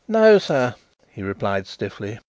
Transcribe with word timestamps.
"No 0.07 0.39
sir," 0.39 0.73
he 1.11 1.21
replied 1.21 1.67
stiffly. 1.67 2.17